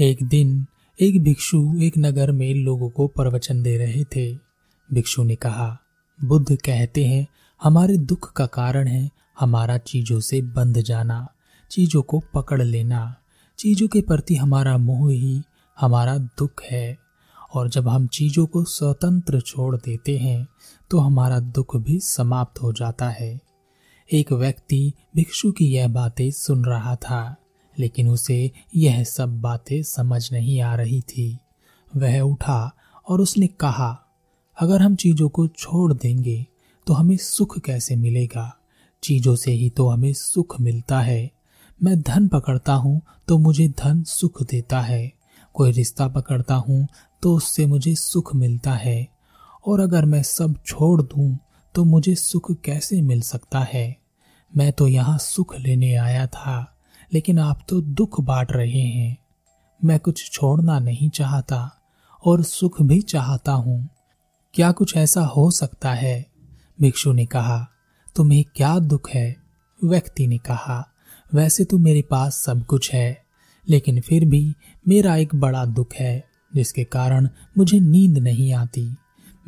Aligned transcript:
एक 0.00 0.22
दिन 0.22 0.66
एक 1.00 1.22
भिक्षु 1.22 1.74
एक 1.80 1.98
नगर 1.98 2.32
में 2.32 2.54
लोगों 2.54 2.90
को 2.90 3.06
प्रवचन 3.06 3.62
दे 3.62 3.78
रहे 3.78 4.04
थे। 4.04 4.34
भिक्षु 4.92 5.24
ने 5.24 5.34
कहा, 5.34 5.78
बुद्ध 6.24 6.56
कहते 6.56 7.06
हैं, 7.06 7.26
हमारे 7.62 7.98
दुख 7.98 8.32
का 8.32 8.46
कारण 8.46 8.88
है 8.88 9.10
हमारा 9.40 9.78
चीज़ों 9.78 10.20
से 10.20 10.42
बंध 10.42 10.78
जाना, 10.78 11.28
चीज़ों 11.70 12.02
को 12.02 12.22
पकड़ 12.34 12.62
लेना। 12.62 13.16
चीज़ों 13.58 13.88
के 13.88 14.00
प्रति 14.00 14.34
हमारा 14.34 14.78
मोह 14.78 15.12
ही 15.12 15.42
हमारा 15.80 16.18
दुख 16.18 16.62
है। 16.70 16.98
और 17.54 17.68
जब 17.68 17.88
हम 17.88 18.06
चीज़ों 18.06 18.46
को 18.46 18.64
स्वतंत्र 18.64 19.40
छोड़ 19.40 19.76
देते 19.76 20.18
हैं 20.18 20.48
तो 20.90 20.98
हमारा 20.98 21.40
दुख 21.40 21.76
भी 21.76 21.98
समाप्त 21.98 22.62
हो 22.62 22.72
जाता 22.72 23.08
है। 23.08 23.40
एक 24.12 24.32
व्यक्ति 24.32 24.92
भिक्षु 25.16 25.52
की 25.52 25.66
यह 25.66 25.88
बातें 25.88 26.30
सुन 26.30 26.64
रहा 26.64 26.96
था। 26.96 27.36
लेकिन 27.78 28.08
उसे 28.08 28.50
यह 28.76 29.02
सब 29.04 29.40
बातें 29.40 29.82
समझ 29.82 30.32
नहीं 30.32 30.60
आ 30.60 30.74
रही 30.74 31.00
थी। 31.00 31.38
वह 31.92 32.20
उठा 32.20 32.70
और 33.08 33.20
उसने 33.20 33.46
कहा, 33.46 33.90
अगर 34.58 34.82
हम 34.82 34.94
चीज़ों 34.96 35.28
को 35.28 35.46
छोड़ 35.48 35.92
देंगे 35.92 36.46
तो 36.86 36.94
हमें 36.94 37.16
सुख 37.16 37.58
कैसे 37.58 37.96
मिलेगा? 37.96 38.52
चीज़ों 39.02 39.34
से 39.36 39.52
ही 39.52 39.68
तो 39.70 39.88
हमें 39.88 40.12
सुख 40.12 40.60
मिलता 40.60 41.00
है। 41.00 41.30
मैं 41.80 42.00
धन 42.00 42.28
पकड़ता 42.28 42.74
हूँ 42.74 43.00
तो 43.28 43.38
मुझे 43.38 43.68
धन 43.78 44.02
सुख 44.02 44.42
देता 44.42 44.80
है। 44.80 45.12
कोई 45.54 45.72
रिश्ता 45.72 46.08
पकड़ता 46.08 46.54
हूँ 46.54 46.86
तो 47.22 47.34
उससे 47.34 47.66
मुझे 47.66 47.94
सुख 47.94 48.34
मिलता 48.34 48.72
है। 48.72 49.06
और 49.66 49.80
अगर 49.80 50.04
मैं 50.04 50.22
सब 50.22 50.54
छोड़ 50.66 51.02
दूँ 51.02 51.38
तो 51.74 51.84
मुझे 51.84 52.14
सुख 52.14 52.50
कैसे 52.64 53.00
मिल 53.02 53.20
सकता 53.20 53.60
है? 53.72 53.96
मैं 54.52 54.72
तो 54.72 54.88
यहाँ 54.88 55.18
सुख 55.18 55.54
लेने 55.58 55.94
आया 55.94 56.26
था। 56.26 56.74
लेकिन 57.12 57.38
आप 57.38 57.66
तो 57.68 57.80
दुख 57.80 58.20
बांट 58.20 58.52
रहे 58.52 58.80
हैं। 58.80 59.16
मैं 59.84 59.98
कुछ 59.98 60.30
छोड़ना 60.30 60.78
नहीं 60.78 61.10
चाहता 61.10 61.70
और 62.24 62.42
सुख 62.42 62.82
भी 62.82 63.00
चाहता 63.00 63.52
हूँ। 63.52 63.88
क्या 64.54 64.72
कुछ 64.72 64.96
ऐसा 64.96 65.20
हो 65.20 65.50
सकता 65.50 65.92
है? 65.92 66.26
भिक्षु 66.80 67.12
ने 67.12 67.26
कहा, 67.26 67.68
तुम्हें 68.16 68.44
क्या 68.56 68.78
दुख 68.78 69.10
है? 69.10 69.36
व्यक्ति 69.84 70.26
ने 70.26 70.38
कहा, 70.38 70.88
वैसे 71.34 71.64
तो 71.64 71.78
मेरे 71.78 72.02
पास 72.02 72.36
सब 72.36 72.64
कुछ 72.66 72.92
है, 72.92 73.22
लेकिन 73.68 74.00
फिर 74.00 74.24
भी 74.24 74.54
मेरा 74.88 75.16
एक 75.16 75.34
बड़ा 75.34 75.64
दुख 75.64 75.94
है, 75.94 76.24
जिसके 76.54 76.84
कारण 76.84 77.28
मुझे 77.58 77.80
नींद 77.80 78.18
नहीं 78.18 78.52
आती। 78.52 78.96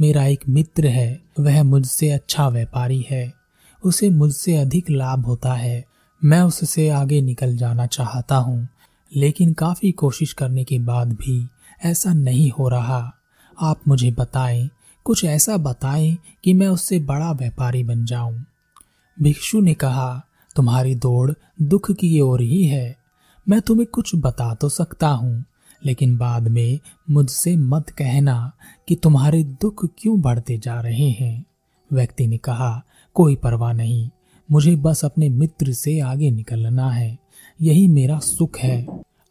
मेरा 0.01 0.25
एक 0.25 0.41
मित्र 0.49 0.87
है, 0.87 1.21
वह 1.41 1.63
मुझसे 1.63 2.11
अच्छा 2.11 2.49
व्यापारी 2.49 3.07
है, 3.11 3.33
उसे 3.85 4.11
मुझसे 4.11 4.57
अधिक 4.57 4.91
लाभ 4.91 5.27
होता 5.27 5.55
है। 5.55 5.90
मैं 6.25 6.43
उससे 6.43 6.89
आगे 6.89 7.21
निकल 7.21 7.57
जाना 7.57 7.87
चाहता 7.87 8.37
हूँ, 8.37 8.69
लेकिन 9.17 9.53
काफ़ी 9.53 9.93
कोशिश 9.93 10.33
करने 10.33 10.65
के 10.65 10.79
बाद 10.79 11.13
भी 11.13 11.49
ऐसा 11.85 12.15
नहीं 12.15 12.51
हो 12.51 12.69
रहा। 12.69 13.13
आप 13.63 13.81
मुझे 13.89 14.11
बताएँ, 14.11 14.71
कुछ 15.05 15.25
ऐसा 15.25 15.57
बताएँ 15.57 16.19
कि 16.45 16.55
मैं 16.55 16.69
उससे 16.69 16.99
बड़ा 16.99 17.33
व्यापारी 17.33 17.85
बन 17.85 18.05
जाऊँ। 18.05 18.45
भिक्षु 19.23 19.61
ने 19.61 19.75
कहा, 19.75 20.23
तुम्हारी 20.57 20.95
दौड़ 20.95 21.33
दुख 21.63 21.91
की 21.91 22.21
ओर 22.21 22.41
ही 22.41 22.65
है। 22.65 22.97
मैं 23.49 23.61
तुम्हें 23.61 23.87
कुछ 23.87 24.15
बता 24.15 24.55
तो 24.55 24.69
सकता 24.69 25.09
हूँ, 25.09 25.45
लेकिन 25.85 26.17
बाद 26.17 26.49
में 26.49 26.79
मुझसे 27.11 27.57
मत 27.57 27.91
कहना 27.91 28.53
कि 28.89 28.97
तुम्हारे 28.97 29.45
दुख 29.45 29.87
क्यों 29.99 30.21
बढ़ते 30.21 30.59
जा 30.59 30.81
रहे 30.81 31.11
हैं। 31.11 31.45
व्यक्ति 31.93 32.27
ने 32.27 32.39
कहा, 32.39 32.83
कोई 33.15 33.37
परवाह 33.37 33.73
नहीं। 33.73 34.11
मुझे 34.53 34.77
बस 34.77 35.05
अपने 35.05 35.29
मित्र 35.29 35.73
से 35.73 36.01
आगे 36.01 36.31
निकलना 36.31 36.91
है। 36.91 37.19
यही 37.63 37.89
मेरा 37.89 38.19
सुख 38.19 38.59
है। 38.59 38.87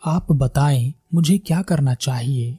आप 0.06 0.32
बताएँ, 0.32 0.94
मुझे 1.14 1.38
क्या 1.38 1.62
करना 1.62 1.94
चाहिए? 1.94 2.58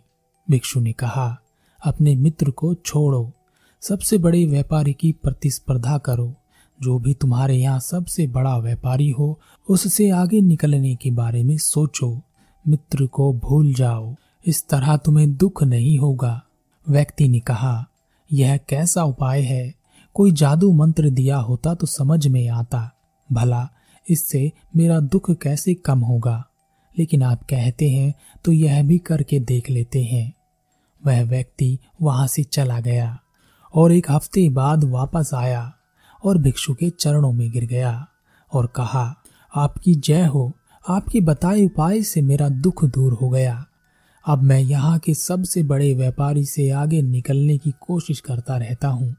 भिक्षु 0.51 0.81
ने 0.81 0.93
कहा, 0.93 1.41
अपने 1.85 2.15
मित्र 2.17 2.51
को 2.51 2.75
छोड़ो। 2.75 3.33
सबसे 3.81 4.19
बड़े 4.19 4.47
व्यापारी 4.47 4.93
की 4.93 5.13
प्रतिस्पर्धा 5.13 5.99
करो। 5.99 6.35
जो 6.83 6.99
भी 6.99 7.15
तुम्हारे 7.15 7.57
यहाँ 7.57 7.81
सबसे 7.81 8.27
बड़ा 8.27 8.59
व्यापारी 8.59 9.11
हो, 9.11 9.41
उससे 9.69 10.11
आगे 10.11 10.41
निकलने 10.41 10.95
के 10.95 11.11
बारे 11.11 11.45
में 11.45 11.59
सोचो। 11.59 12.21
मित्र 12.69 13.07
को 13.07 13.33
भूल 13.33 13.75
जाओ। 13.75 14.15
इस 14.47 14.69
तरह 14.69 14.97
तुम्हें 14.97 15.37
दुख 15.37 15.63
नहीं 15.63 15.99
होगा। 15.99 16.43
व्यक्ति 16.89 17.29
ने 17.29 17.41
कहा, 17.41 17.87
यह 18.33 18.57
कैसा 18.57 19.05
उपाय 19.05 19.43
है? 19.43 19.80
कोई 20.17 20.33
जादू 20.33 20.73
मंत्र 20.73 21.11
दिया 21.11 21.37
होता 21.37 21.75
तो 21.75 21.87
समझ 21.87 22.27
में 22.27 22.49
आता। 22.49 22.91
भला, 23.31 23.69
इससे 24.07 24.53
मेरा 24.77 25.01
दुख 25.01 25.31
कैसे 25.31 25.75
कम 25.75 25.99
होगा? 25.99 26.45
लेकिन 26.99 27.23
आप 27.23 27.43
कहते 27.43 27.91
हैं 27.91 28.15
तो 28.45 28.53
यह 28.53 28.83
भी 28.83 28.99
करके 28.99 29.41
देख 29.41 29.71
लेते 29.71 30.03
हैं। 30.03 30.33
वह 31.03 31.23
व्यक्ति 31.25 31.79
वहाँ 32.03 32.27
से 32.27 32.43
चला 32.43 32.81
गया 32.81 33.19
और 33.75 33.93
एक 33.93 34.11
हफ़्ते 34.11 34.49
बाद 34.49 34.85
वापस 34.85 35.31
आया 35.35 35.73
और 36.25 36.39
भिक्षु 36.39 36.75
के 36.75 36.91
चरणों 36.91 37.33
में 37.33 37.51
गिर 37.51 37.65
गया 37.65 38.07
और 38.53 38.67
कहा, 38.67 39.15
आपकी 39.55 39.95
जय 39.95 40.25
हो। 40.25 40.53
आपके 40.85 41.21
बताए 41.21 41.65
उपाय 41.65 42.03
से 42.03 42.23
मेरा 42.23 42.49
दुख 42.49 42.85
दूर 42.85 43.13
हो 43.13 43.29
गया। 43.29 43.65
अब 44.25 44.43
मैं 44.43 44.61
यहाँ 44.61 44.99
के 44.99 45.15
सबसे 45.15 45.63
बड़े 45.63 45.93
व्यापारी 45.95 46.45
से 46.45 46.71
आगे 46.71 47.03
निकलने 47.03 47.59
की 47.59 47.73
कोशिश 47.81 48.21
करता 48.21 48.57
रहता 48.57 48.89
हूँ। 48.89 49.15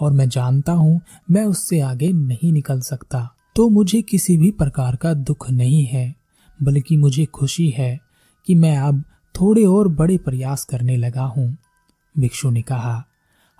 और 0.00 0.12
मैं 0.12 0.28
जानता 0.28 0.72
हूँ 0.72 1.00
मैं 1.30 1.44
उससे 1.44 1.80
आगे 1.80 2.12
नहीं 2.12 2.52
निकल 2.52 2.80
सकता। 2.80 3.28
तो 3.56 3.68
मुझे 3.68 4.02
किसी 4.02 4.36
भी 4.36 4.50
प्रकार 4.50 4.96
का 4.96 5.14
दुख 5.14 5.50
नहीं 5.50 5.84
है, 5.84 6.14
बल्कि 6.62 6.96
मुझे 6.96 7.24
खुशी 7.24 7.68
है 7.70 8.00
कि 8.46 8.54
मैं 8.54 8.76
अब 8.78 9.04
थोड़े 9.34 9.64
और 9.64 9.88
बड़े 9.88 10.18
प्रयास 10.18 10.64
करने 10.64 10.96
लगा 10.96 11.24
हूँ। 11.24 11.56
भिक्षु 12.18 12.50
ने 12.50 12.62
कहा, 12.62 13.04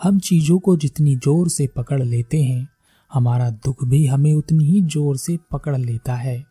हम 0.03 0.19
चीज़ों 0.19 0.59
को 0.59 0.77
जितनी 0.77 1.17
ज़ोर 1.17 1.49
से 1.49 1.67
पकड़ 1.67 2.03
लेते 2.03 2.43
हैं, 2.43 2.69
हमारा 3.13 3.51
दुख 3.51 3.85
भी 3.85 4.07
हमें 4.07 4.33
उतनी 4.33 4.65
ही 4.65 4.81
ज़ोर 4.83 5.17
से 5.17 5.39
पकड़ 5.53 5.77
लेता 5.77 6.15
है। 6.15 6.45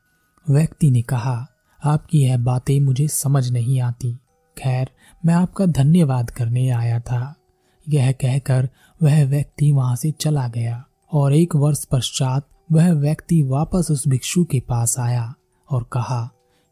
व्यक्ति 0.49 0.91
ने 0.91 1.01
कहा, 1.01 1.47
आपकी 1.85 2.19
यह 2.19 2.37
बातें 2.37 2.79
मुझे 2.79 3.07
समझ 3.07 3.51
नहीं 3.51 3.81
आती। 3.81 4.13
खैर, 4.57 4.89
मैं 5.25 5.33
आपका 5.33 5.65
धन्यवाद 5.65 6.29
करने 6.29 6.69
आया 6.69 6.99
था। 6.99 7.35
यह 7.89 8.11
कहकर 8.11 8.69
वह 9.03 9.25
व्यक्ति 9.25 9.71
वहाँ 9.71 9.95
से 9.95 10.11
चला 10.11 10.47
गया 10.47 10.85
और 11.13 11.33
एक 11.33 11.55
वर्ष 11.55 11.85
पश्चात 11.85 12.47
वह 12.71 12.93
व्यक्ति 12.93 13.43
वापस 13.43 13.87
उस 13.91 14.07
भिक्षु 14.07 14.43
के 14.43 14.59
पास 14.59 14.95
आया 14.99 15.33
और 15.71 15.83
कहा, 15.93 16.29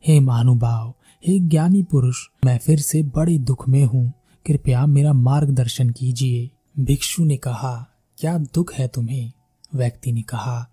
हे 0.08 0.20
महानुभाव, 0.20 0.94
हे 1.28 1.40
ज्ञानी 1.40 1.84
पुरुष, 1.84 2.28
मैं 2.46 2.58
फिर 2.58 2.80
से 2.80 3.04
बड़े 3.04 3.38
दुख 3.38 3.70
में 3.70 3.84
हूँ। 3.84 4.14
कृपया 4.48 4.86
मेरा 4.86 5.14
मार्गदर्शन 5.14 5.90
कीजिए। 5.90 6.50
भिक्षु 6.80 7.26
ने 7.26 7.38
कहा, 7.38 7.88
क्या 8.18 8.38
दुख 8.38 8.74
है 8.74 8.88
तुम्हें? 8.88 9.32
व्यक्ति 9.76 10.12
ने 10.12 10.22
कहा, 10.22 10.68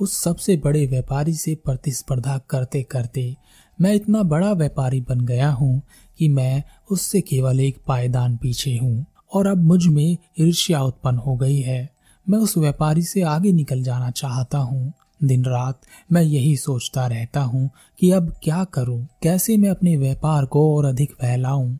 उस 0.00 0.22
सबसे 0.22 0.56
बड़े 0.56 0.86
व्यापारी 0.86 1.34
से 1.34 1.54
प्रतिस्पर्धा 1.54 2.38
करते 2.38 2.82
करते 2.82 3.36
मैं 3.80 3.94
इतना 3.94 4.22
बड़ा 4.22 4.52
व्यापारी 4.52 5.00
बन 5.00 5.20
गया 5.20 5.50
हूँ 5.50 5.82
कि 6.18 6.28
मैं 6.28 6.62
उससे 6.90 7.20
केवल 7.20 7.60
एक 7.60 7.78
पायदान 7.86 8.36
पीछे 8.36 8.76
हूँ। 8.76 9.06
और 9.32 9.46
अब 9.46 9.64
मुझमें 9.64 10.16
ईर्ष्या 10.40 10.82
उत्पन्न 10.82 11.18
हो 11.18 11.36
गई 11.36 11.60
है। 11.60 11.90
मैं 12.28 12.38
उस 12.38 12.58
व्यापारी 12.58 13.02
से 13.02 13.22
आगे 13.22 13.52
निकल 13.52 13.82
जाना 13.82 14.10
चाहता 14.10 14.58
हूँ। 14.58 14.92
दिन 15.24 15.44
रात 15.44 15.80
मैं 16.12 16.22
यही 16.22 16.56
सोचता 16.56 17.06
रहता 17.06 17.40
हूँ 17.40 17.70
कि 18.00 18.10
अब 18.10 18.34
क्या 18.42 18.64
करूँ? 18.64 19.08
कैसे 19.22 19.56
मैं 19.56 19.70
अपने 19.70 19.96
व्यापार 19.96 20.44
को 20.44 20.76
और 20.76 20.84
अधिक 20.84 21.12
फैलाऊं? 21.12 21.76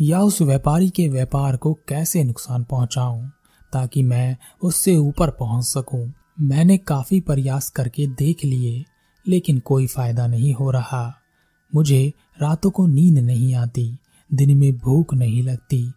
या 0.00 0.20
उस 0.20 0.42
व्यापारी 0.42 0.90
के 0.90 1.08
व्यापार 1.08 1.56
को 1.56 1.74
कैसे 1.74 2.24
नुकसान 2.24 2.64
पहुंचाऊं? 2.64 3.28
ताकि 3.72 4.02
मैं 4.02 4.36
उससे 4.62 4.96
ऊपर 4.96 5.30
पहुँच 5.30 5.64
सकूँ। 5.64 6.12
मैंने 6.40 6.78
काफ़ी 6.78 7.20
प्रयास 7.20 7.70
करके 7.70 8.06
देख 8.06 8.44
लिए, 8.44 8.84
लेकिन 9.28 9.58
कोई 9.58 9.86
फ़ायदा 9.86 10.26
नहीं 10.26 10.54
हो 10.54 10.70
रहा। 10.70 11.18
मुझे 11.74 12.12
रातों 12.42 12.70
को 12.70 12.86
नींद 12.86 13.18
नहीं 13.18 13.54
आती, 13.54 13.96
दिन 14.34 14.56
में 14.58 14.78
भूख 14.78 15.14
नहीं 15.14 15.42
लगती। 15.42 15.92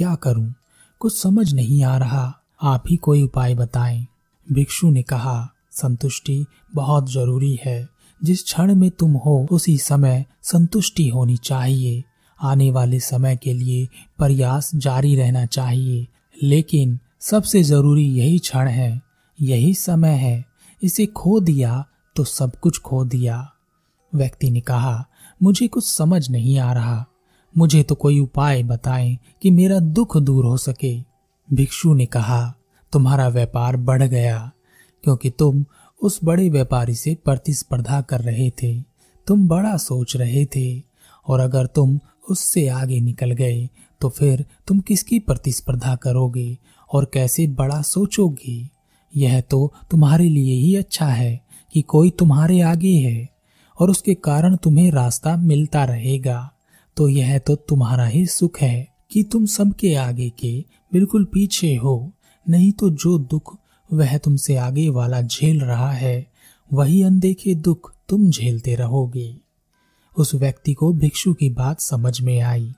क्या 0.00 0.14
करूँ? 0.14 0.54
कुछ 1.00 1.22
समझ 1.22 1.54
नहीं 1.54 1.84
आ 1.84 1.98
रहा। 1.98 2.38
आप 2.62 2.84
ही 2.90 2.96
कोई 2.96 3.22
उपाय 3.22 3.54
बताएँ। 3.54 4.06
भिक्षु 4.52 4.90
ने 4.90 5.02
कहा, 5.02 5.52
संतुष्टि 5.70 6.46
बहुत 6.74 7.12
ज़रूरी 7.12 7.58
है। 7.64 7.88
जिस 8.24 8.42
क्षण 8.42 8.74
में 8.74 8.90
तुम 8.90 9.12
हो, 9.12 9.46
उसी 9.50 9.78
समय 9.78 10.26
संतुष्टि 10.42 11.08
होनी 11.08 11.36
चाहिए। 11.36 12.04
आने 12.42 12.70
वाले 12.70 13.00
समय 13.00 13.36
के 13.36 13.52
लिए 13.52 13.88
प्रयास 14.18 14.70
जारी 14.74 15.16
रहना 15.16 15.46
चाहिए। 15.46 16.08
लेकिन 16.42 16.98
सबसे 17.20 17.62
ज़रूरी 17.62 18.08
यही 18.08 18.38
क्षण 18.38 18.68
है। 18.68 19.02
यही 19.40 19.74
समय 19.74 20.14
है। 20.14 20.44
इसे 20.82 21.06
खो 21.06 21.40
दिया 21.40 21.86
तो 22.16 22.24
सब 22.24 22.56
कुछ 22.56 22.78
खो 22.78 23.04
दिया। 23.04 23.52
व्यक्ति 24.14 24.50
ने 24.50 24.60
कहा, 24.60 25.06
मुझे 25.42 25.68
कुछ 25.68 25.86
समझ 25.86 26.30
नहीं 26.30 26.58
आ 26.58 26.72
रहा। 26.72 27.06
मुझे 27.54 27.82
तो 27.82 27.94
कोई 27.94 28.18
उपाय 28.20 28.62
बताएँ 28.62 29.16
कि 29.42 29.50
मेरा 29.50 29.78
दुख 29.78 30.16
दूर 30.16 30.44
हो 30.44 30.56
सके। 30.56 30.96
भिक्षु 31.48 31.94
ने 31.94 32.06
कहा, 32.06 32.54
तुम्हारा 32.92 33.28
व्यापार 33.28 33.76
बढ़ 33.76 34.02
गया, 34.02 34.50
क्योंकि 35.04 35.30
तुम 35.30 35.64
उस 36.02 36.18
बड़े 36.24 36.48
व्यापारी 36.48 36.94
से 36.94 37.14
प्रतिस्पर्धा 37.14 38.00
कर 38.00 38.20
रहे 38.20 38.50
थे। 38.62 38.80
तुम 39.26 39.46
बड़ा 39.48 39.76
सोच 39.76 40.16
रहे 40.16 40.44
थे, 40.46 40.82
और 41.26 41.40
अगर 41.40 41.66
तुम 41.66 41.98
उससे 42.30 42.66
आगे 42.68 43.00
निकल 43.00 43.30
गए 43.32 43.68
तो 44.00 44.08
फिर 44.08 44.44
तुम 44.66 44.78
किसकी 44.80 45.18
प्रतिस्पर्धा 45.18 45.94
करोगे, 45.96 46.56
और 46.90 47.10
कैसे 47.14 47.46
बड़ा 47.48 47.80
सोचोगे? 47.82 48.68
यह 49.12 49.40
तो 49.40 49.72
तुम्हारे 49.90 50.24
लिए 50.24 50.54
ही 50.54 50.74
अच्छा 50.76 51.06
है 51.06 51.40
कि 51.74 51.82
कोई 51.82 52.10
तुम्हारे 52.10 52.60
आगे 52.60 52.94
है, 52.98 53.28
और 53.78 53.90
उसके 53.90 54.14
कारण 54.14 54.56
तुम्हें 54.56 54.90
रास्ता 54.90 55.36
मिलता 55.36 55.84
रहेगा। 55.84 56.50
तो 57.00 57.08
यह 57.08 57.38
तो 57.38 57.56
तुम्हारा 57.56 58.04
ही 58.04 58.26
सुख 58.26 58.58
है 58.60 58.88
कि 59.10 59.22
तुम 59.22 59.46
सबके 59.46 59.94
आगे 59.94 60.30
के 60.30 60.64
बिल्कुल 60.92 61.24
पीछे 61.24 61.76
हो। 61.76 62.12
नहीं 62.48 62.72
तो 62.72 62.90
जो 62.90 63.18
दुख 63.18 63.56
वह 63.92 64.18
तुमसे 64.18 64.56
आगे 64.56 64.88
वाला 64.88 65.22
झेल 65.22 65.60
रहा 65.60 65.92
है, 65.92 66.26
वही 66.72 67.02
अनदेखे 67.02 67.54
दुख 67.54 67.94
तुम 68.08 68.30
झेलते 68.30 68.74
रहोगे। 68.74 69.36
उस 70.16 70.34
व्यक्ति 70.34 70.74
को 70.74 70.92
भिक्षु 70.92 71.34
की 71.34 71.50
बात 71.50 71.80
समझ 71.80 72.20
में 72.20 72.40
आई 72.40 72.72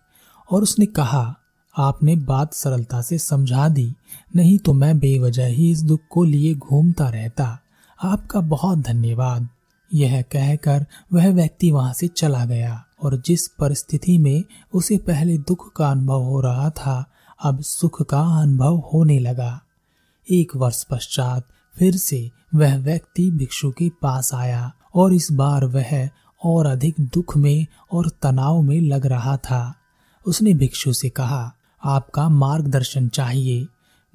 और 0.50 0.62
उसने 0.62 0.86
कहा, 0.86 1.36
आपने 1.78 2.16
बात 2.16 2.54
सरलता 2.54 3.02
से 3.02 3.18
समझा 3.18 3.68
दी, 3.68 3.94
नहीं 4.36 4.58
तो 4.58 4.72
मैं 4.72 4.98
बेवजह 4.98 5.46
ही 5.46 5.70
इस 5.70 5.82
दुख 5.82 6.00
को 6.10 6.24
लिए 6.24 6.54
घूमता 6.54 7.08
रहता। 7.08 7.58
आपका 8.02 8.40
बहुत 8.40 8.78
धन्यवाद। 8.78 9.48
यह 9.94 10.22
कहकर 10.22 10.86
वह 11.12 11.28
व्यक्ति 11.28 11.70
वहाँ 11.70 11.92
से 11.92 12.08
चला 12.08 12.44
गया। 12.44 12.84
और 13.02 13.22
जिस 13.26 13.48
परिस्थिति 13.48 14.18
में 14.18 14.44
उसे 14.74 14.96
पहले 14.96 15.38
दुख 15.38 15.72
का 15.76 15.90
अनुभव 15.90 16.22
हो 16.22 16.40
रहा 16.40 16.70
था, 16.70 17.10
अब 17.42 17.60
सुख 17.60 18.02
का 18.02 18.20
अनुभव 18.20 18.76
होने 18.76 19.18
लगा। 19.18 19.60
एक 20.30 20.56
वर्ष 20.56 20.84
पश्चात 20.84 21.48
फिर 21.78 21.96
से 21.96 22.30
वह 22.54 22.78
व्यक्ति 22.78 23.30
भिक्षु 23.30 23.70
के 23.70 23.88
पास 23.88 24.34
आया 24.34 24.72
और 24.94 25.14
इस 25.14 25.28
बार 25.32 25.64
वह 25.64 26.10
और 26.44 26.66
अधिक 26.66 26.94
दुख 27.00 27.36
में 27.36 27.66
और 27.92 28.10
तनाव 28.22 28.62
में 28.62 28.80
लग 28.80 29.06
रहा 29.06 29.36
था। 29.36 29.74
उसने 30.26 30.54
भिक्षु 30.54 30.92
से 30.92 31.08
कहा, 31.08 31.54
आपका 31.84 32.28
मार्गदर्शन 32.28 33.08
चाहिए। 33.08 33.66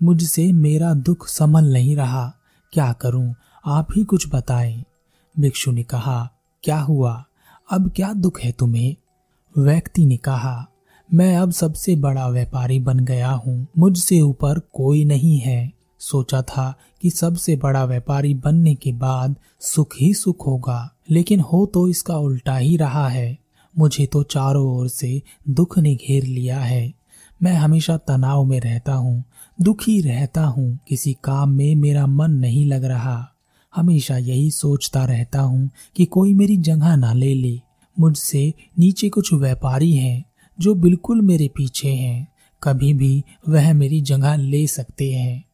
मुझसे 0.04 0.52
मेरा 0.52 0.94
दुख 0.94 1.28
संभल 1.28 1.74
नहीं 1.74 1.96
रहा। 1.96 2.34
क्या 2.74 2.94
करूँ? 2.94 3.36
आप 3.66 3.88
ही 3.96 4.04
कुछ 4.04 4.36
बताएँ। 4.36 4.84
भिक्षु 5.40 5.72
ने 5.72 5.84
कहा, 5.84 6.32
क्या 6.64 6.80
हुआ? 6.80 7.27
अब 7.70 7.92
क्या 7.96 8.14
दुख 8.14 8.40
है 8.42 8.52
तुम्हें? 8.52 8.96
व्यक्ति 9.58 10.06
ने 10.06 10.18
कहा, 10.18 10.68
मैं 11.10 11.38
अब 11.38 11.52
सबसे 11.52 11.96
बड़ा 11.96 12.28
व्यापारी 12.28 12.80
बन 12.80 13.00
गया 13.00 13.30
हूँ, 13.30 13.68
मुझसे 13.78 14.22
ऊपर 14.22 14.60
कोई 14.60 15.06
नहीं 15.06 15.38
है। 15.40 15.74
सोचा 16.00 16.42
था 16.42 16.74
कि 17.02 17.10
सबसे 17.10 17.56
बड़ा 17.56 17.84
व्यापारी 17.86 18.34
बनने 18.34 18.76
के 18.76 18.92
बाद 18.92 19.36
सुख 19.62 19.96
ही 20.02 20.14
सुख 20.14 20.48
होगा, 20.48 20.90
लेकिन 21.10 21.40
हो 21.40 21.66
तो 21.66 21.88
इसका 21.88 22.18
उल्टा 22.18 22.58
ही 22.58 22.78
रहा 22.78 23.08
है। 23.08 23.38
मुझे 23.78 24.06
तो 24.06 24.24
चारों 24.24 24.66
ओर 24.68 24.88
से 24.88 25.22
दुख 25.50 25.78
ने 25.80 25.96
घेर 25.96 26.24
लिया 26.24 26.60
है। 26.60 26.94
मैं 27.44 27.54
हमेशा 27.54 27.98
तनाव 27.98 28.44
में 28.44 28.60
रहता 28.60 28.94
हूँ, 28.94 29.24
दुखी 29.62 30.02
रहता 30.02 30.46
हूँ, 30.46 30.80
किसी 30.88 31.18
काम 31.24 31.50
में 31.50 31.76
मेरा 31.76 32.08
मन 32.08 32.32
नहीं 32.32 32.66
लग 32.66 32.86
रहा। 32.86 33.34
हमेशा 33.78 34.18
यही 34.18 34.52
सोचता 34.52 35.06
रहता 35.06 35.42
हूँ 35.42 35.70
कि 35.96 36.06
कोई 36.06 36.34
मेरी 36.34 36.58
जगह 36.58 36.96
ना 36.96 37.14
ले 37.14 37.34
ले। 37.34 37.60
मुझसे 38.00 38.54
नीचे 38.80 39.10
कुछ 39.10 39.34
व्यापारी 39.34 39.98
हैं, 39.98 40.26
जो 40.60 40.76
बिल्कुल 40.76 41.22
मेरे 41.22 41.48
पीछे 41.48 41.90
हैं। 41.90 42.28
कभी 42.64 42.94
भी 42.94 43.24
वह 43.50 43.74
मेरी 43.74 44.02
जगह 44.02 44.36
ले 44.36 44.68
सकते 44.68 45.14
हैं। 45.14 45.46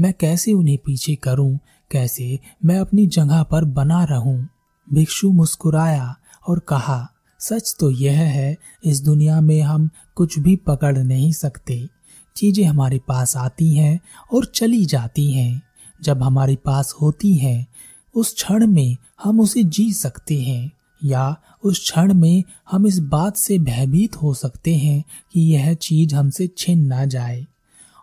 मैं 0.00 0.14
कैसे 0.20 0.52
उन्हें 0.52 0.78
पीछे 0.78 1.14
करूँ? 1.14 1.58
कैसे 1.90 2.38
मैं 2.64 2.78
अपनी 2.78 3.06
जगह 3.06 3.42
पर 3.42 3.64
बना 3.64 4.04
रहूँ? 4.04 4.48
भिक्षु 4.92 5.32
मुस्कुराया 5.32 6.16
और 6.48 6.58
कहा, 6.58 7.10
सच 7.40 7.76
तो 7.80 7.90
यह 7.90 8.20
है, 8.20 8.58
इस 8.84 9.00
दुनिया 9.00 9.40
में 9.40 9.60
हम 9.60 9.90
कुछ 10.14 10.38
भी 10.38 10.56
पकड़ 10.56 10.98
नहीं 10.98 11.32
सकते। 11.32 11.88
चीज़ें 12.36 12.64
हमारे 12.64 12.98
पास 12.98 13.36
आती 13.36 13.76
हैं 13.76 14.00
और 14.32 14.44
चली 14.44 14.84
जाती 14.84 15.32
हैं। 15.32 15.62
जब 16.04 16.22
हमारे 16.22 16.56
पास 16.56 16.94
होती 17.02 17.34
है, 17.34 17.66
उस 18.14 18.34
क्षण 18.34 18.66
में 18.66 18.96
हम 19.22 19.40
उसे 19.40 19.62
जी 19.62 19.92
सकते 19.92 20.42
हैं, 20.42 20.72
या 21.04 21.36
उस 21.62 21.78
क्षण 21.78 22.14
में 22.14 22.44
हम 22.70 22.86
इस 22.86 22.98
बात 22.98 23.36
से 23.36 23.58
भयभीत 23.58 24.16
हो 24.16 24.34
सकते 24.34 24.76
हैं 24.76 25.04
कि 25.32 25.40
यह 25.40 25.74
चीज़ 25.74 26.14
हमसे 26.14 26.50
छिन 26.58 26.86
ना 26.86 27.04
जाए, 27.04 27.46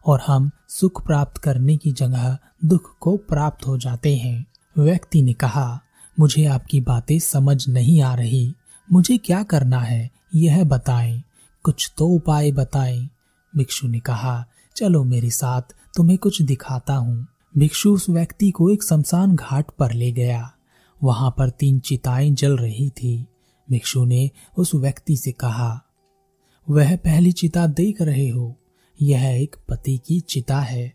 और 0.06 0.21
हम 0.27 0.51
सुख 0.69 1.06
प्राप्त 1.06 1.38
करने 1.38 1.77
की 1.77 1.92
जगह 1.92 2.38
दुख 2.65 2.98
को 3.00 3.18
प्राप्त 3.18 3.68
हो 3.68 3.77
जाते 3.77 4.15
हैं। 4.15 4.45
व्यक्ति 4.77 5.21
ने 5.21 5.33
कहा, 5.33 5.81
मुझे 6.19 6.45
आपकी 6.45 6.81
बातें 6.81 7.19
समझ 7.19 7.68
नहीं 7.68 8.01
आ 8.01 8.15
रही। 8.15 8.53
मुझे 8.92 9.18
क्या 9.18 9.44
करना 9.44 9.80
है? 9.80 10.12
यह 10.36 10.63
बताएँ। 10.63 11.24
कुछ 11.63 11.92
तो 11.98 12.07
उपाय 12.07 12.51
बताएँ। 12.51 13.09
भिक्षु 13.56 13.88
ने 13.88 14.00
कहा, 14.00 14.45
चलो 14.75 15.03
मेरे 15.03 15.30
साथ, 15.30 15.62
तुम्हें 15.95 16.18
कुछ 16.18 16.42
दिखाता 16.42 16.95
हूँ। 16.95 17.27
भिक्षु 17.57 17.94
उस 17.94 18.09
व्यक्ति 18.09 18.51
को 18.51 18.69
एक 18.69 18.83
शमशान 18.83 19.36
घाट 19.36 19.71
पर 19.80 19.92
ले 19.92 20.12
गया। 20.12 20.51
वहाँ 21.03 21.36
पर 21.38 21.50
तीन 21.50 21.80
चिताएँ 21.80 22.31
जल 22.31 22.57
रही 22.57 22.89
थी। 22.89 23.25
भिक्षु 23.69 24.06
ने 24.06 24.31
उस 24.57 24.75
व्यक्ति 24.75 25.18
से 25.18 25.31
कहा, 25.31 25.86
वह 26.69 26.95
पहली 26.95 27.31
चिता 27.31 27.68
देख 27.68 28.01
रहे 28.01 28.30
हो। 28.30 28.56
यह 29.01 29.24
एक 29.24 29.56
पति 29.69 29.98
की 29.98 30.19
चिता 30.19 30.59
है। 30.59 30.94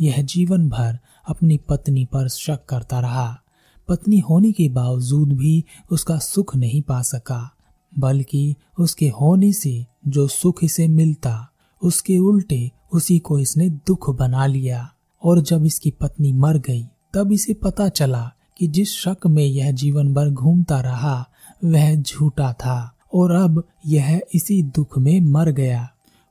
यह 0.00 0.22
जीवन 0.22 0.68
भर 0.68 0.98
अपनी 1.28 1.58
पत्नी 1.58 2.04
पर 2.04 2.28
शक 2.28 2.64
करता 2.64 3.00
रहा। 3.00 3.42
पत्नी 3.88 4.18
होने 4.18 4.52
के 4.52 4.68
बावजूद 4.68 5.32
भी 5.32 5.64
उसका 5.90 6.18
सुख 6.18 6.56
नहीं 6.56 6.82
पा 6.82 7.02
सका, 7.02 7.56
बल्कि 7.98 8.54
उसके 8.78 9.08
होने 9.08 9.52
से 9.52 9.86
जो 10.08 10.28
सुख 10.28 10.64
इसे 10.64 10.88
मिलता, 10.88 11.52
उसके 11.82 12.18
उल्टे 12.18 12.70
उसी 12.92 13.18
को 13.18 13.38
इसने 13.38 13.70
दुख 13.70 14.10
बना 14.10 14.46
लिया। 14.46 14.92
और 15.24 15.40
जब 15.40 15.66
इसकी 15.66 15.90
पत्नी 15.90 16.32
मर 16.32 16.58
गई, 16.58 16.84
तब 17.14 17.32
इसे 17.32 17.54
पता 17.54 17.88
चला 17.88 18.32
कि 18.58 18.66
जिस 18.66 18.92
शक 18.92 19.26
में 19.26 19.44
यह 19.44 19.70
जीवन 19.70 20.14
भर 20.14 20.30
घूमता 20.30 20.80
रहा, 20.80 21.28
वह 21.64 21.94
झूठा 21.94 22.52
था। 22.52 22.92
और 23.14 23.30
अब 23.30 23.64
यह 23.86 24.20
इसी 24.34 24.62
दुख 24.62 24.98
में 24.98 25.20
मर 25.20 25.50
गया। 25.50 25.88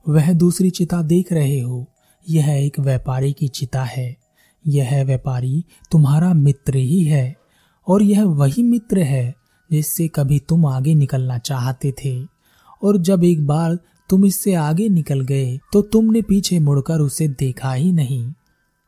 वह 0.08 0.32
दूसरी 0.32 0.70
चिता 0.70 1.02
देख 1.02 1.32
रहे 1.32 1.60
हो। 1.60 1.86
यह 2.30 2.48
एक 2.48 2.80
व्यापारी 2.80 3.32
की 3.32 3.48
चिता 3.48 3.84
है। 3.84 4.16
यह 4.66 5.04
व्यापारी 5.04 5.64
तुम्हारा 5.92 6.34
मित्र 6.34 6.76
ही 6.76 7.04
है। 7.04 7.36
और 7.88 8.02
यह 8.02 8.24
वही 8.24 8.62
मित्र 8.62 8.98
है 8.98 9.34
जिससे 9.72 10.08
कभी 10.08 10.38
तुम 10.38 10.66
आगे 10.66 10.94
निकलना 10.94 11.38
चाहते 11.38 11.94
थे। 12.04 12.26
और 12.82 12.98
जब 12.98 13.24
एक 13.24 13.46
बार 13.46 13.78
तुम 14.10 14.24
इससे 14.24 14.54
आगे 14.54 14.88
निकल 14.88 15.20
गए 15.20 15.58
तो 15.72 15.82
तुमने 15.82 16.22
पीछे 16.22 16.58
मुड़कर 16.58 16.98
उसे 16.98 17.28
देखा 17.28 17.72
ही 17.72 17.92
नहीं। 17.92 18.32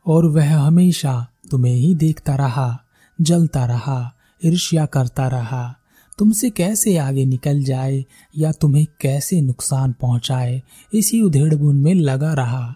और 0.09 0.25
वह 0.25 0.57
हमेशा 0.57 1.27
तुम्हें 1.51 1.73
ही 1.73 1.95
देखता 1.95 2.35
रहा, 2.35 2.81
जलता 3.21 3.65
रहा, 3.65 4.13
ईर्ष्या 4.45 4.85
करता 4.85 5.27
रहा। 5.27 5.75
तुमसे 6.17 6.49
कैसे 6.49 6.97
आगे 6.97 7.25
निकल 7.25 7.63
जाए 7.63 8.05
या 8.37 8.51
तुम्हें 8.51 8.87
कैसे 9.01 9.41
नुकसान 9.41 9.91
पहुँचाए, 9.91 10.63
इसी 10.93 11.21
उधेड़बुन 11.21 11.75
में 11.75 11.95
लगा 11.95 12.33
रहा। 12.33 12.75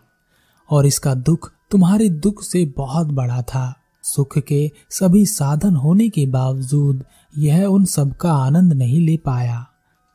और 0.69 0.85
इसका 0.85 1.15
दुख 1.15 1.51
तुम्हारे 1.71 2.09
दुख 2.09 2.43
से 2.43 2.73
बहुत 2.77 3.07
बड़ा 3.07 3.41
था। 3.41 3.75
सुख 4.03 4.37
के 4.37 4.71
सभी 4.89 5.25
साधन 5.25 5.75
होने 5.75 6.09
के 6.09 6.25
बावजूद 6.25 7.03
यह 7.37 7.65
उन 7.65 7.85
सब 7.85 8.15
का 8.15 8.33
आनंद 8.33 8.73
नहीं 8.73 8.99
ले 8.99 9.17
पाया, 9.17 9.67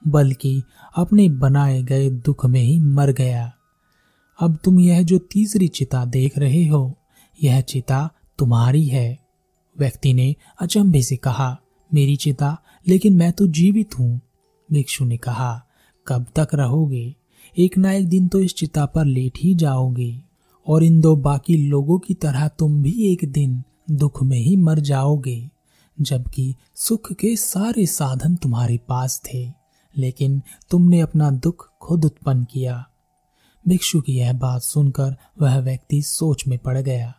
बल्कि 0.08 0.62
अपने 0.96 1.28
बनाए 1.28 1.82
गए 1.82 2.10
दुख 2.10 2.46
में 2.46 2.62
ही 2.62 2.78
मर 2.80 3.12
गया। 3.12 3.52
अब 4.40 4.58
तुम 4.64 4.80
यह 4.80 5.02
जो 5.02 5.18
तीसरी 5.18 5.68
चिता 5.68 6.04
देख 6.04 6.38
रहे 6.38 6.66
हो 6.66 6.94
यह 7.42 7.61
चिता 7.61 8.11
तुम्हारी 8.38 8.87
है। 8.87 9.18
व्यक्ति 9.78 10.12
ने 10.14 10.37
अचंभे 10.61 11.02
से 11.02 11.16
कहा, 11.16 11.59
मेरी 11.95 12.16
चिता, 12.16 12.57
लेकिन 12.88 13.16
मैं 13.16 13.33
तो 13.33 13.47
जीवित 13.47 13.99
हूँ। 13.99 14.21
भिक्षु 14.73 15.04
ने 15.04 15.16
कहा, 15.16 15.66
कब 16.07 16.26
तक 16.37 16.49
रहोगे? 16.54 17.14
एक 17.59 17.78
ना 17.78 17.92
एक 17.92 18.09
दिन 18.09 18.28
तो 18.28 18.40
इस 18.40 18.54
चिता 18.54 18.87
पर 18.87 19.04
लेट 19.04 19.33
ही 19.38 19.54
जाओगे, 19.54 20.23
और 20.66 20.85
इन 20.85 21.00
दो 21.00 21.16
बाकी 21.16 21.57
लोगों 21.57 21.99
की 21.99 22.14
तरह 22.14 22.49
तुम 22.49 22.83
भी 22.83 23.12
एक 23.12 23.33
दिन 23.33 23.62
दुख 23.90 24.23
में 24.23 24.38
ही 24.38 24.57
मर 24.57 24.80
जाओगे, 24.80 25.50
जबकि 26.00 26.54
सुख 26.75 27.12
के 27.12 27.37
सारे 27.37 27.87
साधन 27.87 28.37
तुम्हारे 28.37 28.78
पास 28.78 29.23
थे, 29.25 29.52
लेकिन 29.97 30.42
तुमने 30.71 31.00
अपना 31.00 31.30
दुख 31.30 31.71
खुद 31.80 32.04
उत्पन्न 32.04 32.45
किया। 32.45 32.85
भिक्षु 33.68 34.00
की 34.00 34.12
यह 34.12 34.33
बात 34.33 34.62
सुनकर 34.62 35.16
वह 35.40 35.59
व्यक्ति 35.59 36.02
सोच 36.02 36.47
में 36.47 36.59
पड़ 36.59 36.78
गया। 36.78 37.14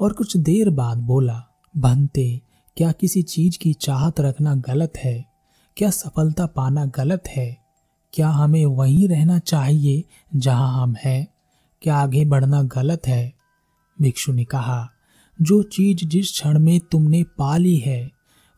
और 0.00 0.12
कुछ 0.12 0.36
देर 0.36 0.70
बाद 0.70 0.98
बोला 0.98 1.44
भंते 1.76 2.40
क्या 2.76 2.92
किसी 2.92 3.22
चीज़ 3.22 3.58
की 3.58 3.72
चाहत 3.72 4.20
रखना 4.20 4.54
गलत 4.54 4.92
है? 4.96 5.24
क्या 5.76 5.90
सफलता 5.90 6.46
पाना 6.46 6.84
गलत 6.84 7.22
है? 7.28 7.58
क्या 8.12 8.28
हमें 8.28 8.66
वहीं 8.66 9.08
रहना 9.08 9.38
चाहिए 9.38 10.04
जहाँ 10.36 10.82
हम 10.82 10.96
हैं? 11.04 11.28
क्या 11.82 11.96
आगे 11.96 12.24
बढ़ना 12.24 12.62
गलत 12.62 13.02
है? 13.06 13.34
भिक्षु 14.02 14.32
ने 14.32 14.44
कहा, 14.44 14.90
जो 15.42 15.62
चीज़ 15.62 16.04
जिस 16.04 16.32
क्षण 16.32 16.58
में 16.58 16.80
तुमने 16.80 17.22
पा 17.22 17.56
ली 17.56 17.76
है, 17.76 18.10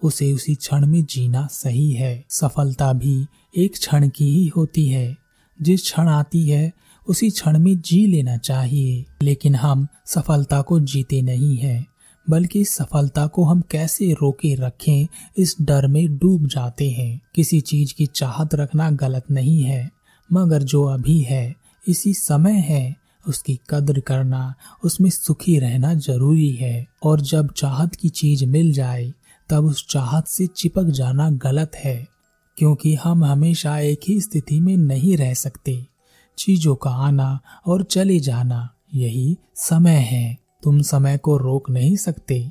उसे 0.02 0.32
उसी 0.32 0.54
क्षण 0.54 0.86
में 0.86 1.04
जीना 1.04 1.46
सही 1.46 1.92
है। 1.92 2.24
सफलता 2.28 2.92
भी 2.92 3.26
एक 3.56 3.72
क्षण 3.72 4.08
की 4.08 4.24
ही 4.24 4.46
होती 4.48 4.88
है। 4.88 5.16
जिस 5.62 5.82
क्षण 5.82 6.08
आती 6.08 6.50
है 6.50 6.72
उसी 7.08 7.30
क्षण 7.30 7.58
में 7.58 7.80
जी 7.80 8.06
लेना 8.06 8.36
चाहिए। 8.36 9.04
लेकिन 9.22 9.54
हम 9.54 9.88
सफलता 10.06 10.62
को 10.62 10.80
जीते 10.80 11.22
नहीं 11.22 11.56
हैं, 11.56 11.86
बल्कि 12.30 12.64
सफलता 12.64 13.26
को 13.26 13.44
हम 13.44 13.62
कैसे 13.70 14.12
रोके 14.12 14.54
रखें, 14.54 15.06
इस 15.38 15.56
डर 15.60 15.86
में 15.86 16.18
डूब 16.18 16.46
जाते 16.46 16.90
हैं। 16.90 17.20
किसी 17.34 17.60
चीज़ 17.60 17.94
की 17.94 18.06
चाहत 18.06 18.54
रखना 18.54 18.90
गलत 18.90 19.24
नहीं 19.30 19.62
है, 19.62 19.90
मगर 20.32 20.62
जो 20.62 20.84
अभी 20.84 21.20
है, 21.20 21.56
इसी 21.88 22.14
समय 22.14 22.52
है, 22.52 22.96
उसकी 23.28 23.60
कद्र 23.70 24.00
करना, 24.00 24.54
उसमें 24.84 25.10
सुखी 25.10 25.58
रहना 25.58 25.94
ज़रूरी 25.94 26.50
है। 26.50 26.86
और 27.02 27.20
जब 27.20 27.52
चाहत 27.52 27.94
की 27.94 28.08
चीज़ 28.08 28.44
मिल 28.44 28.72
जाए, 28.72 29.12
तब 29.48 29.64
उस 29.64 29.86
चाहत 29.90 30.26
से 30.26 30.46
चिपक 30.46 30.84
जाना 30.84 31.30
गलत 31.30 31.72
है, 31.74 32.08
क्योंकि 32.56 32.94
हम 32.94 33.24
हमेशा 33.24 33.78
एक 33.78 34.00
ही 34.08 34.20
स्थिति 34.20 34.60
में 34.60 34.76
नहीं 34.76 35.16
रह 35.16 35.34
सकते। 35.34 35.91
चीज़ों 36.38 36.74
का 36.74 36.90
आना 36.90 37.40
और 37.66 37.82
चले 37.82 38.20
जाना, 38.20 38.74
यही 38.94 39.38
समय 39.54 39.96
है। 39.96 40.38
तुम 40.62 40.82
समय 40.82 41.18
को 41.18 41.36
रोक 41.36 41.70
नहीं 41.70 41.96
सकते। 41.96 42.50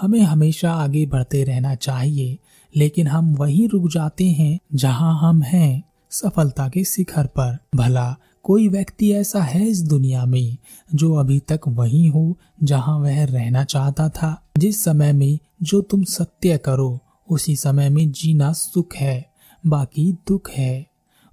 हमें 0.00 0.20
हमेशा 0.20 0.72
आगे 0.72 1.06
बढ़ते 1.06 1.44
रहना 1.44 1.74
चाहिए, 1.74 2.38
लेकिन 2.76 3.06
हम 3.06 3.34
वहीं 3.34 3.68
रुक 3.68 3.90
जाते 3.90 4.24
हैं 4.24 4.58
जहाँ 4.74 5.18
हम 5.20 5.42
हैं, 5.42 5.82
सफलता 6.10 6.68
के 6.68 6.84
शिखर 6.84 7.26
पर। 7.26 7.58
भला, 7.74 8.16
कोई 8.42 8.68
व्यक्ति 8.68 9.12
ऐसा 9.12 9.42
है 9.42 9.66
इस 9.66 9.82
दुनिया 9.82 10.24
में 10.24 10.56
जो 10.94 11.14
अभी 11.14 11.38
तक 11.38 11.60
वहीं 11.68 12.10
हो, 12.10 12.38
जहाँ 12.62 12.98
वह 12.98 13.24
रहना 13.24 13.64
चाहता 13.64 14.08
था? 14.08 14.42
जिस 14.58 14.84
समय 14.84 15.12
में 15.12 15.38
जो 15.62 15.80
तुम 15.80 16.04
सत्य 16.04 16.58
करो, 16.58 16.98
उसी 17.30 17.56
समय 17.56 17.88
में 17.88 18.12
जीना 18.12 18.52
सुख 18.52 18.94
है, 18.96 19.30
बाकी 19.66 20.12
दुख 20.12 20.50
है। 20.50 20.86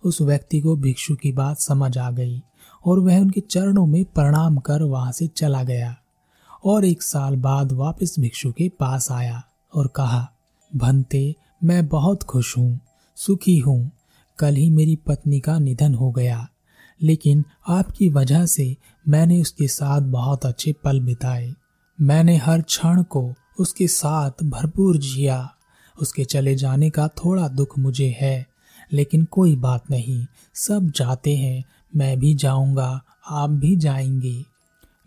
उस 0.06 0.22
व्यक्ति 0.22 0.62
को 0.62 0.76
भिक्षु 0.76 1.16
की 1.16 1.32
बात 1.32 1.60
समझ 1.60 1.98
आ 1.98 2.12
गई 2.12 2.44
और 2.86 3.00
वह 3.00 3.20
उनके 3.20 3.42
चरणों 3.42 3.86
में 3.86 4.06
प्रणाम 4.06 4.58
कर 4.58 4.84
वहाँ 4.84 5.12
से 5.12 5.28
चला 5.28 5.64
गया 5.64 5.96
और 6.66 6.86
एक 6.86 7.04
साल 7.04 7.36
बाद 7.36 7.72
वापस 7.72 8.16
भिक्षु 8.20 8.52
के 8.52 8.70
पास 8.70 9.12
आया 9.12 9.44
और 9.76 9.88
कहा, 9.88 10.32
भंते, 10.76 11.36
मैं 11.64 11.88
बहुत 11.88 12.24
खुश 12.24 12.58
हूँ, 12.58 12.80
सुखी 13.16 13.58
हूँ। 13.58 13.92
कल 14.40 14.56
ही 14.56 14.70
मेरी 14.70 14.96
पत्नी 14.96 15.40
का 15.40 15.60
निधन 15.60 15.94
हो 15.94 16.12
गया। 16.12 16.50
लेकिन 17.02 17.46
आपकी 17.68 18.10
वजह 18.10 18.46
से 18.46 18.78
मैंने 19.08 19.42
उसके 19.42 19.68
साथ 19.68 20.02
बहुत 20.02 20.46
अच्छे 20.46 20.74
पल 20.84 21.00
बिताए। 21.00 21.54
मैंने 22.02 22.38
हर 22.38 22.62
क्षण 22.62 23.04
को 23.04 23.34
उसके 23.60 23.88
साथ 23.88 24.32
भरपूर 24.44 24.98
जिया। 24.98 25.52
उसके 26.02 26.26
चले 26.26 26.56
जाने 26.56 26.90
का 26.90 27.08
थोड़ा 27.08 27.48
दुख 27.48 27.80
मुझे 27.80 28.18
है। 28.20 28.48
लेकिन 28.94 29.26
कोई 29.26 29.56
बात 29.56 29.92
नहीं। 29.92 30.26
सब 30.54 30.92
जाते 30.96 31.36
हैं। 31.36 31.64
मैं 31.96 32.20
भी 32.20 32.34
जाऊँगा। 32.34 33.02
आप 33.30 33.50
भी 33.50 33.76
जाएँगे। 33.76 34.44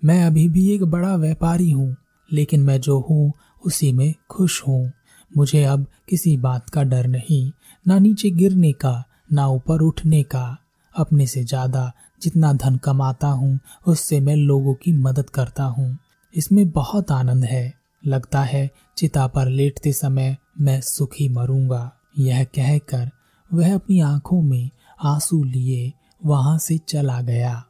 मैं 0.05 0.25
अभी 0.25 0.49
भी 0.49 0.71
एक 0.71 0.85
बड़ा 0.85 1.17
व्यापारी 1.17 1.71
हूँ, 1.71 1.97
लेकिन 2.33 2.61
मैं 2.61 2.81
जो 2.81 3.01
हूँ, 3.01 3.33
उसी 3.67 3.93
में 3.93 4.15
खुश 4.31 4.63
हूँ। 4.69 4.93
मुझे 5.37 5.65
अब 5.65 5.87
किसी 6.09 6.37
बात 6.37 6.71
का 6.71 6.83
डर 6.83 7.07
नहीं, 7.07 7.53
ना 7.87 7.99
नीचे 7.99 8.31
गिरने 8.31 8.73
का, 8.73 9.05
ना 9.33 9.47
ऊपर 9.47 9.81
उठने 9.81 10.23
का। 10.23 10.59
अपने 10.97 11.27
से 11.27 11.45
ज़्यादा 11.45 11.93
जितना 12.23 12.53
धन 12.53 12.77
कमाता 12.77 13.29
हूँ, 13.29 13.61
उससे 13.87 14.21
मैं 14.21 14.37
लोगों 14.37 14.75
की 14.75 14.93
मदद 14.93 15.31
करता 15.31 15.65
हूँ। 15.65 15.99
इसमें 16.35 16.71
बहुत 16.71 17.11
आनंद 17.11 17.45
है। 17.45 17.75
लगता 18.07 18.43
है 18.43 18.71
चिता 18.97 19.27
पर 19.27 19.49
लेटते 19.49 19.93
समय 19.93 20.37
मैं 20.61 20.81
सुखी 20.81 21.29
मरूँगा। 21.29 21.93
यह 22.19 22.45
कहकर 22.45 23.11
वह 23.55 23.75
अपनी 23.75 24.01
आँखों 24.01 24.43
में 24.43 24.71
आँसू 25.05 25.45
लिए 25.45 25.93
वहाँ 26.25 26.59
से 26.59 26.79
चला 26.79 27.21
गया। 27.21 27.65